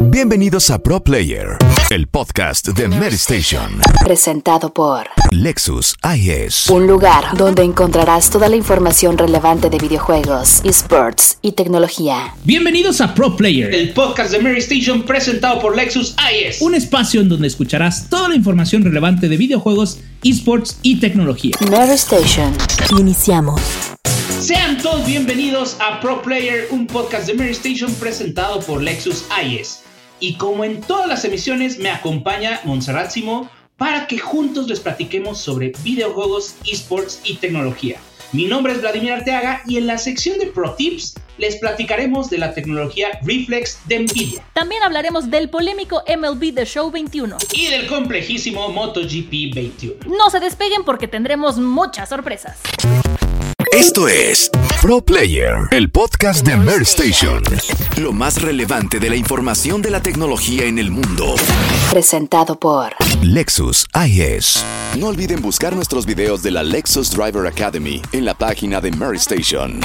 [0.00, 1.56] Bienvenidos a Pro Player,
[1.90, 3.80] el podcast de Mary Station.
[4.04, 6.68] Presentado por Lexus IS.
[6.68, 12.34] un lugar donde encontrarás toda la información relevante de videojuegos, esports y tecnología.
[12.44, 16.60] Bienvenidos a Pro Player, el podcast de Mary Station presentado por Lexus IS.
[16.60, 21.56] un espacio en donde escucharás toda la información relevante de videojuegos, esports y tecnología.
[21.70, 22.52] Mary Station.
[22.98, 23.93] Iniciamos.
[24.44, 29.84] Sean todos bienvenidos a Pro Player, un podcast de Mary Station presentado por Lexus IS.
[30.20, 35.38] Y como en todas las emisiones, me acompaña Montserrat Simo para que juntos les platiquemos
[35.38, 37.96] sobre videojuegos, esports y tecnología.
[38.32, 42.36] Mi nombre es Vladimir Arteaga y en la sección de Pro Tips les platicaremos de
[42.36, 47.38] la tecnología Reflex de Nvidia También hablaremos del polémico MLB The Show 21.
[47.54, 50.00] y del complejísimo MotoGP 21.
[50.14, 52.58] No se despeguen porque tendremos muchas sorpresas.
[53.74, 57.42] Esto es Pro Player, el podcast de Mary Station.
[57.96, 61.34] Lo más relevante de la información de la tecnología en el mundo.
[61.90, 64.64] Presentado por Lexus IS.
[64.96, 69.18] No olviden buscar nuestros videos de la Lexus Driver Academy en la página de Mary
[69.18, 69.80] Station.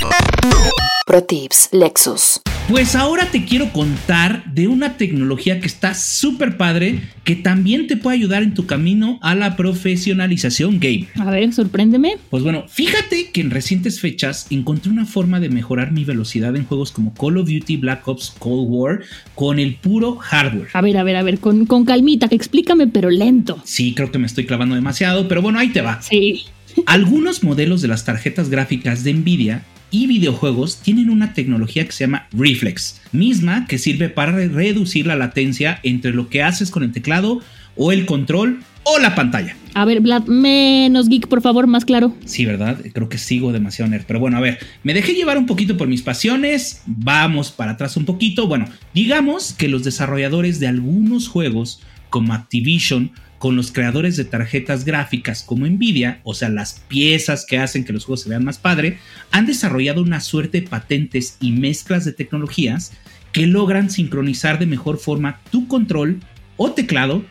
[1.08, 2.42] Pro Tips Lexus.
[2.70, 7.98] Pues ahora te quiero contar de una tecnología que está súper padre, que también te
[7.98, 11.08] puede ayudar en tu camino a la profesionalización game.
[11.16, 12.18] A ver, sorpréndeme.
[12.30, 16.64] Pues bueno, fíjate que en recientes fechas encontré una forma de mejorar mi velocidad en
[16.64, 19.00] juegos como Call of Duty Black Ops Cold War
[19.34, 20.68] con el puro hardware.
[20.74, 23.60] A ver, a ver, a ver, con, con calmita, explícame, pero lento.
[23.64, 26.04] Sí, creo que me estoy clavando demasiado, pero bueno, ahí te va.
[26.04, 26.44] Sí.
[26.86, 32.04] Algunos modelos de las tarjetas gráficas de Nvidia y videojuegos tienen una tecnología que se
[32.06, 36.84] llama Reflex, misma que sirve para re- reducir la latencia entre lo que haces con
[36.84, 37.42] el teclado
[37.76, 39.56] o el control o la pantalla.
[39.74, 42.16] A ver, Vlad, menos geek, por favor, más claro.
[42.26, 42.80] Sí, ¿verdad?
[42.94, 44.04] Creo que sigo demasiado nerd.
[44.08, 46.82] Pero bueno, a ver, me dejé llevar un poquito por mis pasiones.
[46.86, 48.48] Vamos para atrás un poquito.
[48.48, 54.86] Bueno, digamos que los desarrolladores de algunos juegos, como Activision, con los creadores de tarjetas
[54.86, 58.60] gráficas como Nvidia, o sea, las piezas que hacen que los juegos se vean más
[58.60, 59.00] padre,
[59.32, 62.92] han desarrollado una suerte de patentes y mezclas de tecnologías
[63.32, 66.20] que logran sincronizar de mejor forma tu control
[66.58, 67.24] o teclado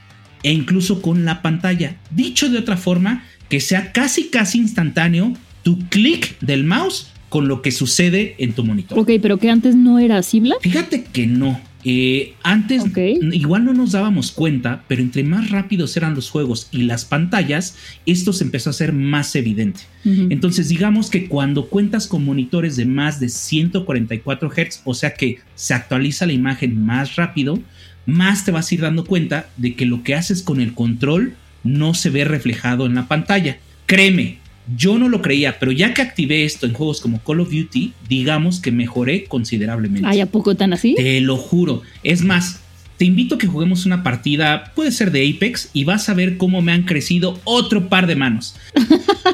[0.43, 1.97] e incluso con la pantalla.
[2.11, 7.61] Dicho de otra forma, que sea casi casi instantáneo tu clic del mouse con lo
[7.61, 8.99] que sucede en tu monitor.
[8.99, 10.43] Ok, pero que antes no era así.
[10.63, 11.61] Fíjate que no.
[11.85, 12.83] Eh, antes
[13.33, 17.77] igual no nos dábamos cuenta, pero entre más rápidos eran los juegos y las pantallas,
[18.05, 19.81] esto se empezó a hacer más evidente.
[20.05, 25.39] Entonces digamos que cuando cuentas con monitores de más de 144 Hz, o sea que
[25.55, 27.59] se actualiza la imagen más rápido,
[28.07, 31.35] más te vas a ir dando cuenta de que lo que haces con el control
[31.63, 33.59] no se ve reflejado en la pantalla.
[33.85, 34.39] Créeme,
[34.77, 37.93] yo no lo creía, pero ya que activé esto en juegos como Call of Duty,
[38.09, 40.07] digamos que mejoré considerablemente.
[40.09, 40.95] ¿Hay a poco tan así?
[40.95, 41.83] Te lo juro.
[42.03, 42.61] Es más,
[42.99, 46.37] te invito a que juguemos una partida, puede ser de Apex, y vas a ver
[46.37, 48.57] cómo me han crecido otro par de manos.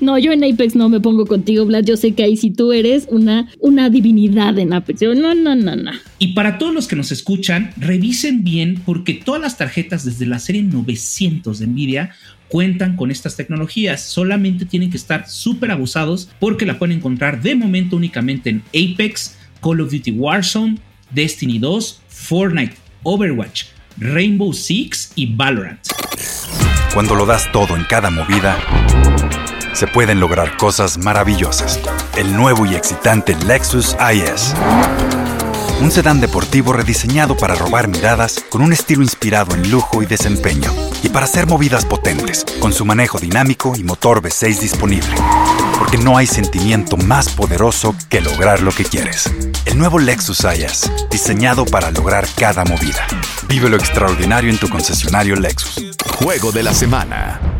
[0.00, 1.84] No, yo en Apex no me pongo contigo, Vlad.
[1.84, 5.00] Yo sé que ahí sí tú eres una, una divinidad en Apex.
[5.00, 5.92] Yo, no, no, no, no.
[6.24, 10.38] Y para todos los que nos escuchan, revisen bien porque todas las tarjetas desde la
[10.38, 12.14] serie 900 de Nvidia
[12.48, 14.02] cuentan con estas tecnologías.
[14.02, 19.36] Solamente tienen que estar súper abusados porque la pueden encontrar de momento únicamente en Apex,
[19.62, 20.78] Call of Duty Warzone,
[21.10, 23.64] Destiny 2, Fortnite, Overwatch,
[23.98, 25.80] Rainbow Six y Valorant.
[26.94, 28.58] Cuando lo das todo en cada movida,
[29.74, 31.78] se pueden lograr cosas maravillosas.
[32.16, 34.54] El nuevo y excitante Lexus IS.
[35.80, 40.72] Un sedán deportivo rediseñado para robar miradas con un estilo inspirado en lujo y desempeño.
[41.02, 45.14] Y para hacer movidas potentes, con su manejo dinámico y motor V6 disponible.
[45.78, 49.30] Porque no hay sentimiento más poderoso que lograr lo que quieres.
[49.66, 53.06] El nuevo Lexus IS, diseñado para lograr cada movida.
[53.48, 55.84] Vive lo extraordinario en tu concesionario Lexus.
[56.18, 57.53] Juego de la semana.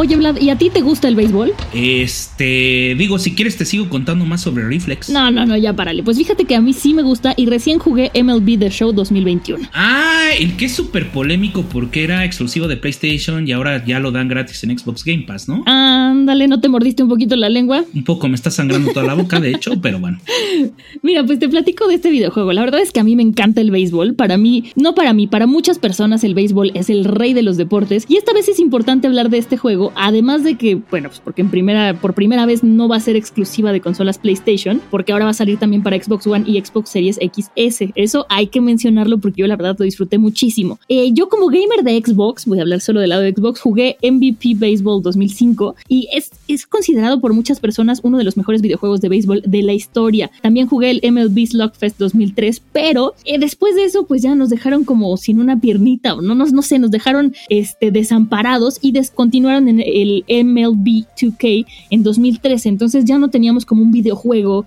[0.00, 1.54] Oye, Vlad, ¿y a ti te gusta el béisbol?
[1.74, 5.10] Este, digo, si quieres te sigo contando más sobre Reflex.
[5.10, 6.04] No, no, no, ya párale.
[6.04, 9.68] Pues fíjate que a mí sí me gusta y recién jugué MLB The Show 2021.
[9.74, 14.12] Ah, el que es súper polémico porque era exclusivo de PlayStation y ahora ya lo
[14.12, 15.64] dan gratis en Xbox Game Pass, ¿no?
[15.66, 17.84] Ándale, ¿no te mordiste un poquito la lengua?
[17.92, 20.20] Un poco me está sangrando toda la boca, de hecho, pero bueno.
[21.02, 22.52] Mira, pues te platico de este videojuego.
[22.52, 24.14] La verdad es que a mí me encanta el béisbol.
[24.14, 27.56] Para mí, no para mí, para muchas personas el béisbol es el rey de los
[27.56, 28.04] deportes.
[28.08, 31.42] Y esta vez es importante hablar de este juego además de que, bueno, pues porque
[31.42, 35.26] en primera, por primera vez no va a ser exclusiva de consolas PlayStation, porque ahora
[35.26, 37.92] va a salir también para Xbox One y Xbox Series XS.
[37.94, 40.78] Eso hay que mencionarlo porque yo la verdad lo disfruté muchísimo.
[40.88, 43.96] Eh, yo como gamer de Xbox, voy a hablar solo del lado de Xbox, jugué
[44.02, 49.00] MVP Baseball 2005 y es, es considerado por muchas personas uno de los mejores videojuegos
[49.00, 50.30] de béisbol de la historia.
[50.42, 54.84] También jugué el MLB Slugfest 2003, pero eh, después de eso pues ya nos dejaron
[54.84, 59.68] como sin una piernita o no, no, no sé, nos dejaron este, desamparados y descontinuaron
[59.68, 62.68] en el MLB 2K en 2013.
[62.68, 64.66] Entonces ya no teníamos como un videojuego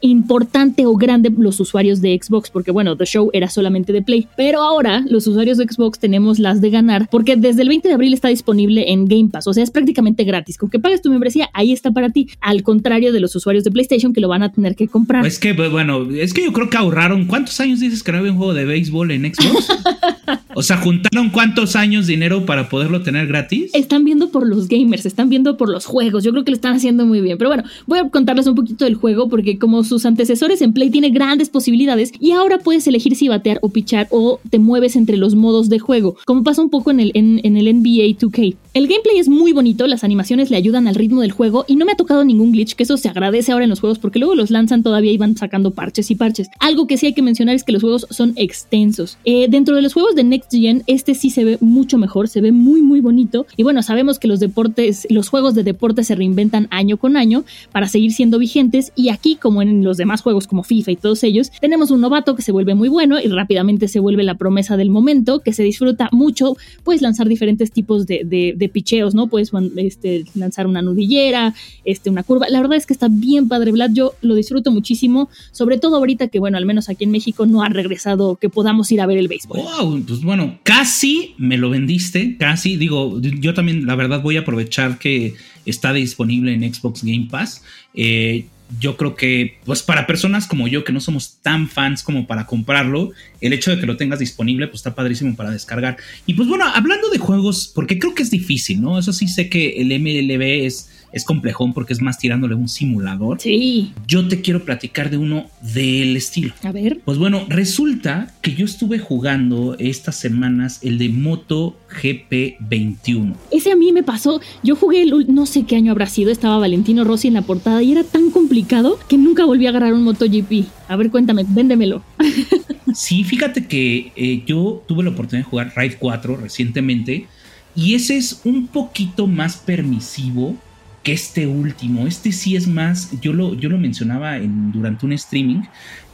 [0.00, 4.26] importante o grande los usuarios de Xbox, porque bueno, The Show era solamente de Play.
[4.36, 7.94] Pero ahora los usuarios de Xbox tenemos las de ganar, porque desde el 20 de
[7.94, 10.58] abril está disponible en Game Pass, o sea, es prácticamente gratis.
[10.58, 12.28] Con que pagues tu membresía, ahí está para ti.
[12.40, 15.26] Al contrario de los usuarios de PlayStation que lo van a tener que comprar.
[15.26, 17.26] Es que, bueno, es que yo creo que ahorraron.
[17.26, 19.68] ¿Cuántos años dices que no había un juego de béisbol en Xbox?
[20.54, 23.70] o sea, juntaron cuántos años dinero para poderlo tener gratis.
[23.74, 26.24] Están viendo por los gamers, están viendo por los juegos.
[26.24, 27.38] Yo creo que lo están haciendo muy bien.
[27.38, 30.90] Pero bueno, voy a contarles un poquito del juego porque como sus antecesores en Play
[30.90, 35.16] tiene grandes posibilidades y ahora puedes elegir si batear o pichar o te mueves entre
[35.16, 38.56] los modos de juego, como pasa un poco en el, en, en el NBA 2K.
[38.74, 41.84] El gameplay es muy bonito, las animaciones le ayudan al ritmo del juego y no
[41.84, 44.34] me ha tocado ningún glitch, que eso se agradece ahora en los juegos porque luego
[44.34, 46.48] los lanzan todavía y van sacando parches y parches.
[46.58, 49.18] Algo que sí hay que mencionar es que los juegos son extensos.
[49.26, 52.40] Eh, dentro de los juegos de Next Gen, este sí se ve mucho mejor, se
[52.40, 56.14] ve muy muy bonito y bueno, sabemos que los deportes, los juegos de deporte se
[56.14, 60.46] reinventan año con año para seguir siendo vigentes y aquí como en los demás juegos
[60.46, 63.86] como FIFA y todos ellos, tenemos un novato que se vuelve muy bueno y rápidamente
[63.86, 68.24] se vuelve la promesa del momento, que se disfruta mucho, puedes lanzar diferentes tipos de,
[68.62, 69.26] de picheos, ¿no?
[69.26, 71.54] Puedes este, lanzar una nudillera,
[71.84, 72.48] este, una curva.
[72.48, 73.90] La verdad es que está bien padre, Vlad.
[73.92, 77.62] Yo lo disfruto muchísimo, sobre todo ahorita que, bueno, al menos aquí en México no
[77.62, 79.58] ha regresado que podamos ir a ver el béisbol.
[79.58, 82.76] Wow, pues bueno, casi me lo vendiste, casi.
[82.76, 85.34] Digo, yo también, la verdad, voy a aprovechar que
[85.66, 87.62] está disponible en Xbox Game Pass.
[87.94, 88.46] Eh,
[88.78, 92.46] yo creo que, pues para personas como yo, que no somos tan fans como para
[92.46, 95.96] comprarlo, el hecho de que lo tengas disponible, pues está padrísimo para descargar.
[96.26, 98.98] Y pues bueno, hablando de juegos, porque creo que es difícil, ¿no?
[98.98, 103.40] Eso sí sé que el MLB es es complejón porque es más tirándole un simulador.
[103.40, 103.92] Sí.
[104.06, 106.54] Yo te quiero platicar de uno del estilo.
[106.62, 107.00] A ver.
[107.04, 113.36] Pues bueno, resulta que yo estuve jugando estas semanas el de Moto GP 21.
[113.50, 114.40] Ese a mí me pasó.
[114.62, 117.82] Yo jugué, el, no sé qué año habrá sido, estaba Valentino Rossi en la portada
[117.82, 120.66] y era tan complicado que nunca volví a agarrar un Moto GP.
[120.88, 122.02] A ver, cuéntame, véndemelo.
[122.94, 127.26] sí, fíjate que eh, yo tuve la oportunidad de jugar Ride 4 recientemente
[127.74, 130.56] y ese es un poquito más permisivo
[131.02, 132.06] que este último.
[132.06, 135.62] Este sí es más, yo lo, yo lo mencionaba en, durante un streaming,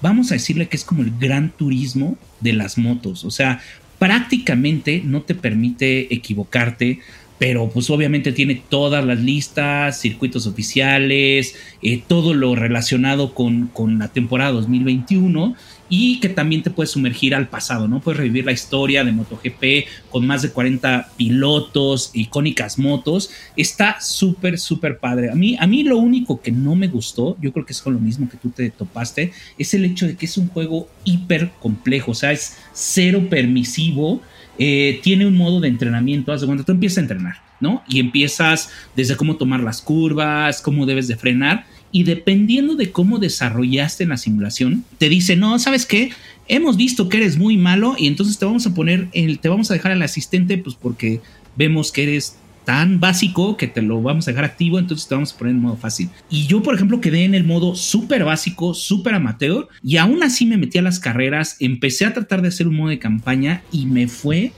[0.00, 3.24] vamos a decirle que es como el gran turismo de las motos.
[3.24, 3.60] O sea,
[3.98, 7.00] prácticamente no te permite equivocarte.
[7.38, 14.00] Pero pues obviamente tiene todas las listas, circuitos oficiales, eh, todo lo relacionado con, con
[14.00, 15.54] la temporada 2021
[15.88, 18.00] y que también te puedes sumergir al pasado, ¿no?
[18.00, 23.30] Puedes revivir la historia de MotoGP con más de 40 pilotos, icónicas motos.
[23.56, 25.30] Está súper, súper padre.
[25.30, 27.94] A mí, a mí lo único que no me gustó, yo creo que es con
[27.94, 31.50] lo mismo que tú te topaste, es el hecho de que es un juego hiper
[31.60, 34.20] complejo, o sea, es cero permisivo.
[34.60, 37.84] Eh, tiene un modo de entrenamiento, haz cuenta, tú empiezas a entrenar, ¿no?
[37.88, 43.18] Y empiezas desde cómo tomar las curvas, cómo debes de frenar y dependiendo de cómo
[43.18, 46.10] desarrollaste en la simulación, te dice, no, ¿sabes qué?
[46.48, 49.70] Hemos visto que eres muy malo y entonces te vamos a poner, el, te vamos
[49.70, 51.20] a dejar al asistente, pues porque
[51.56, 55.32] vemos que eres tan básico que te lo vamos a dejar activo, entonces te vamos
[55.32, 56.10] a poner en modo fácil.
[56.28, 60.44] Y yo, por ejemplo, quedé en el modo súper básico, súper amateur, y aún así
[60.44, 63.86] me metí a las carreras, empecé a tratar de hacer un modo de campaña y
[63.86, 64.52] me fue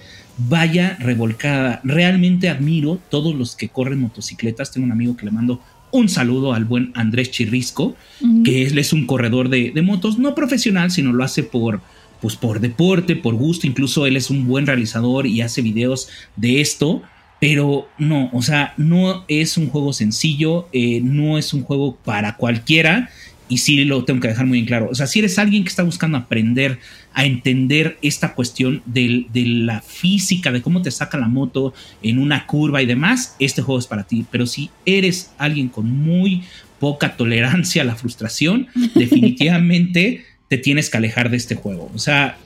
[0.48, 1.80] vaya revolcada.
[1.84, 4.72] Realmente admiro todos los que corren motocicletas.
[4.72, 5.60] Tengo un amigo que le mando
[5.92, 7.96] un saludo al buen Andrés Chirrisco,
[8.44, 11.80] que él es un corredor de, motos, no profesional, sino lo hace por,
[12.20, 16.60] pues por deporte, por gusto, incluso él es un buen realizador y hace videos de
[16.60, 17.02] esto,
[17.40, 22.36] pero no, o sea, no es un juego sencillo, eh, no es un juego para
[22.36, 23.10] cualquiera
[23.50, 24.88] y sí lo tengo que dejar muy en claro.
[24.90, 26.78] O sea, si eres alguien que está buscando aprender
[27.12, 32.18] a entender esta cuestión de, de, la física, de cómo te saca la moto en
[32.18, 34.24] una curva y demás, este juego es para ti.
[34.30, 36.44] Pero si eres alguien con muy
[36.78, 41.90] poca tolerancia a la frustración, definitivamente te tienes que alejar de este juego.
[41.92, 42.38] O sea,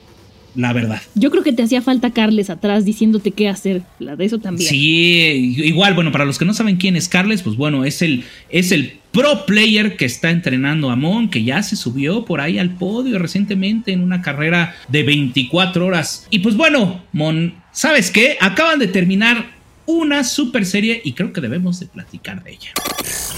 [0.55, 1.01] la verdad.
[1.15, 4.69] Yo creo que te hacía falta Carles atrás diciéndote qué hacer, la de eso también.
[4.69, 8.23] Sí, igual, bueno, para los que no saben quién es Carles, pues bueno, es el,
[8.49, 12.59] es el pro player que está entrenando a Mon, que ya se subió por ahí
[12.59, 16.27] al podio recientemente en una carrera de 24 horas.
[16.29, 18.37] Y pues bueno, Mon, ¿sabes qué?
[18.41, 22.71] Acaban de terminar una super serie y creo que debemos de platicar de ella.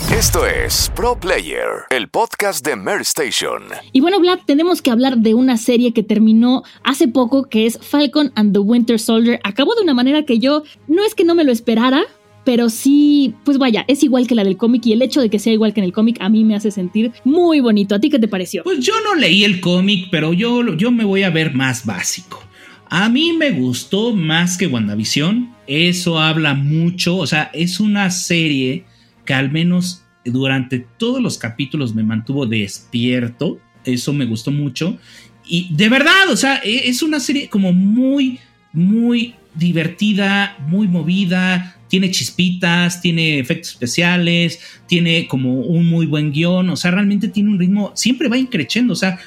[0.06, 3.63] Esto es Pro Player, el podcast de Mer Station.
[3.92, 7.77] Y bueno, Vlad, tenemos que hablar de una serie que terminó hace poco, que es
[7.82, 9.39] Falcon and the Winter Soldier.
[9.44, 12.04] Acabó de una manera que yo no es que no me lo esperara,
[12.46, 15.39] pero sí, pues vaya, es igual que la del cómic y el hecho de que
[15.39, 17.94] sea igual que en el cómic a mí me hace sentir muy bonito.
[17.94, 18.63] ¿A ti qué te pareció?
[18.63, 22.42] Pues yo no leí el cómic, pero yo, yo me voy a ver más básico.
[22.89, 25.54] A mí me gustó más que WandaVision.
[25.68, 27.18] Eso habla mucho.
[27.18, 28.86] O sea, es una serie
[29.27, 33.60] que al menos durante todos los capítulos me mantuvo despierto.
[33.86, 34.98] Eso me gustó mucho.
[35.46, 38.39] Y de verdad, o sea, e, es una serie como muy,
[38.74, 41.75] muy divertida, muy movida.
[41.89, 46.69] Tiene chispitas, tiene efectos especiales, tiene como un muy buen guion.
[46.69, 48.93] O sea, realmente tiene un ritmo, siempre va increciendo.
[48.93, 49.19] O sea,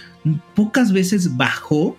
[0.55, 1.97] pocas veces bajó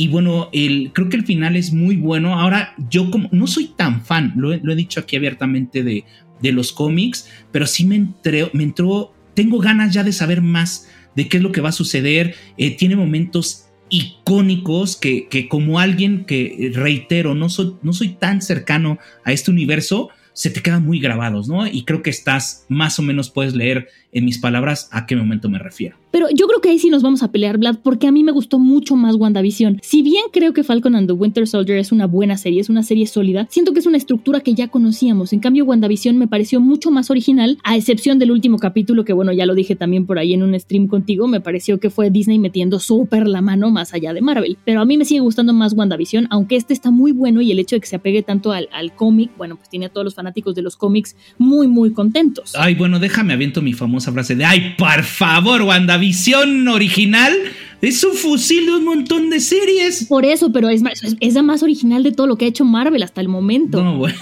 [0.00, 2.38] y bueno, el, creo que el final es muy bueno.
[2.38, 6.04] Ahora, yo como no soy tan fan, lo, he dicho aquí abiertamente de,
[6.40, 10.88] de los cómics, pero sí me, entré, me entró, tengo ganas ya de saber más
[11.14, 12.34] de qué es lo que va a suceder.
[12.56, 18.42] Eh, tiene momentos icónicos que, que, como alguien que, reitero, no soy, no soy tan
[18.42, 21.66] cercano a este universo, se te quedan muy grabados, ¿no?
[21.66, 25.48] Y creo que estás, más o menos puedes leer en mis palabras a qué momento
[25.48, 25.96] me refiero.
[26.10, 28.32] Pero yo creo que ahí sí nos vamos a pelear, Vlad, porque a mí me
[28.32, 29.80] gustó mucho más WandaVision.
[29.82, 32.82] Si bien creo que Falcon and the Winter Soldier es una buena serie, es una
[32.82, 35.32] serie sólida, siento que es una estructura que ya conocíamos.
[35.32, 39.32] En cambio, WandaVision me pareció mucho más original, a excepción del último capítulo, que bueno,
[39.32, 42.38] ya lo dije también por ahí en un stream contigo, me pareció que fue Disney
[42.38, 44.56] metiendo súper la mano más allá de Marvel.
[44.64, 47.58] Pero a mí me sigue gustando más WandaVision, aunque este está muy bueno y el
[47.58, 50.14] hecho de que se apegue tanto al, al cómic, bueno, pues tiene a todos los
[50.14, 52.54] fanáticos de los cómics muy, muy contentos.
[52.56, 55.97] Ay, bueno, déjame aviento mi famosa frase de, ay, por favor, WandaVision
[56.68, 57.32] original
[57.80, 60.04] es un fusil de un montón de series.
[60.04, 60.82] Por eso, pero es,
[61.20, 63.82] es, la más original de todo lo que ha hecho Marvel hasta el momento.
[63.82, 64.18] No, bueno.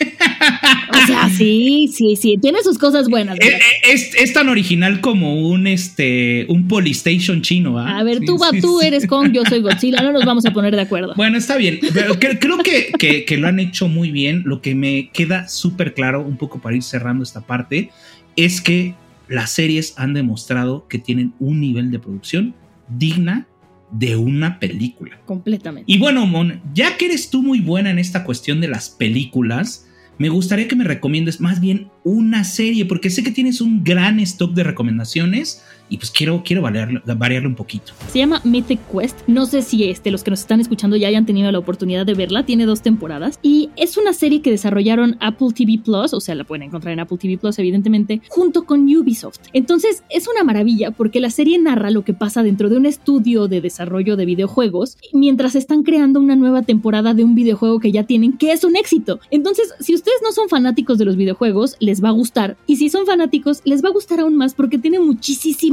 [0.00, 3.38] O sea, sí, sí, sí, tiene sus cosas buenas.
[3.38, 8.80] Eh, eh, es, tan original como un este un Polystation chino, A ver, tú, tú
[8.80, 11.14] eres Kong, yo soy Godzilla, no nos vamos a poner de acuerdo.
[11.16, 14.42] Bueno, está bien, pero creo que, que lo han hecho muy bien.
[14.46, 17.90] Lo que me queda súper claro, un poco para ir cerrando esta parte,
[18.36, 18.94] es que
[19.28, 22.54] las series han demostrado que tienen un nivel de producción
[22.88, 23.46] digna
[23.90, 25.20] de una película.
[25.24, 25.90] Completamente.
[25.90, 29.86] Y bueno, Mon, ya que eres tú muy buena en esta cuestión de las películas,
[30.18, 34.20] me gustaría que me recomiendes más bien una serie, porque sé que tienes un gran
[34.20, 37.92] stock de recomendaciones y pues quiero, quiero variarlo, variarlo un poquito.
[38.08, 39.18] Se llama Mythic Quest.
[39.26, 42.14] No sé si este, los que nos están escuchando ya hayan tenido la oportunidad de
[42.14, 42.44] verla.
[42.46, 46.44] Tiene dos temporadas y es una serie que desarrollaron Apple TV Plus, o sea, la
[46.44, 49.40] pueden encontrar en Apple TV Plus, evidentemente, junto con Ubisoft.
[49.52, 53.48] Entonces, es una maravilla porque la serie narra lo que pasa dentro de un estudio
[53.48, 58.04] de desarrollo de videojuegos mientras están creando una nueva temporada de un videojuego que ya
[58.04, 59.20] tienen, que es un éxito.
[59.30, 62.56] Entonces, si ustedes no son fanáticos de los videojuegos, les va a gustar.
[62.66, 64.98] Y si son fanáticos, les va a gustar aún más porque tiene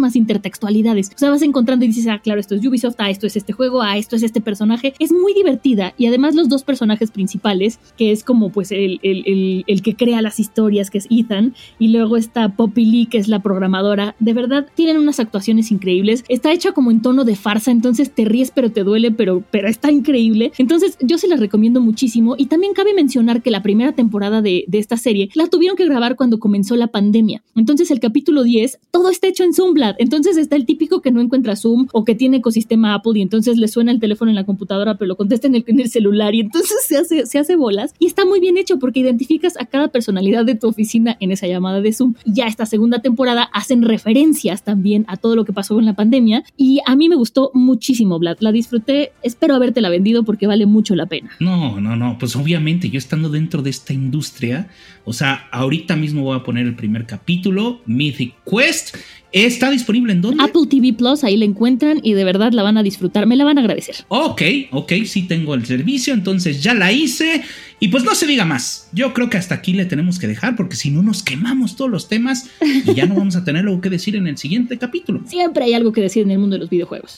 [0.02, 1.10] muchísima intertextualidades.
[1.16, 3.54] O sea, vas encontrando y dices, ah, claro, esto es Ubisoft, ah, esto es este
[3.54, 4.94] juego, ah, esto es este personaje.
[5.00, 9.64] Es muy divertida y además los dos personajes principales, que es como pues el, el,
[9.68, 13.28] el, que crea las historias, que es Ethan, y luego está Poppy Lee, que es
[13.28, 16.24] la programadora, de verdad tienen unas actuaciones increíbles.
[16.30, 19.68] Está hecha como en tono de farsa, entonces te ríes pero te duele, pero, pero
[19.68, 20.52] está increíble.
[20.58, 24.66] Entonces yo se la recomiendo muchísimo y también cabe mencionar que la primera temporada de,
[24.68, 27.44] de esta serie la tuvieron que grabar cuando comenzó la pandemia.
[27.56, 31.22] Entonces el capítulo 10, todo está hecho en Zoom, entonces está el típico que no
[31.22, 34.44] encuentra Zoom o que tiene ecosistema Apple y entonces le suena el teléfono en la
[34.44, 37.56] computadora, pero lo contesta en el, en el celular y entonces se hace, se hace
[37.56, 37.94] bolas.
[38.00, 41.48] Y está muy bien hecho porque identificas a cada personalidad de tu oficina en esa
[41.48, 42.16] llamada de Zoom.
[42.26, 46.44] Ya esta segunda temporada hacen referencias también a todo lo que pasó con la pandemia
[46.58, 48.38] y a mí me gustó muchísimo, Vlad.
[48.40, 51.32] La disfruté, espero habértela vendido porque vale mucho la pena.
[51.40, 54.70] No, no, no, pues obviamente yo estando dentro de esta industria,
[55.06, 58.96] o sea, ahorita mismo voy a poner el primer capítulo, Mythic Quest,
[59.32, 60.44] ¿Está disponible en dónde?
[60.44, 63.44] Apple TV Plus, ahí la encuentran y de verdad la van a disfrutar, me la
[63.44, 63.96] van a agradecer.
[64.08, 67.44] Ok, ok, sí tengo el servicio, entonces ya la hice.
[67.80, 70.56] Y pues no se diga más, yo creo que hasta aquí le tenemos que dejar
[70.56, 73.82] porque si no nos quemamos todos los temas y ya no vamos a tener algo
[73.82, 75.22] que decir en el siguiente capítulo.
[75.28, 77.18] Siempre hay algo que decir en el mundo de los videojuegos.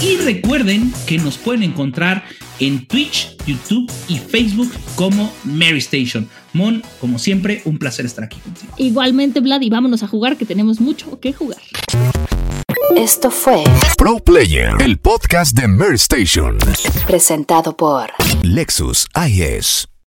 [0.00, 2.24] Y recuerden que nos pueden encontrar
[2.60, 6.28] en Twitch, YouTube y Facebook como Mary Station.
[6.52, 8.72] Mon, como siempre, un placer estar aquí contigo.
[8.76, 11.58] Igualmente, Vlad, y vámonos a jugar, que tenemos mucho que jugar.
[12.96, 13.64] Esto fue
[13.96, 16.58] Pro Player, el podcast de Mary Station.
[17.06, 18.10] Presentado por
[18.42, 19.88] Lexus IS.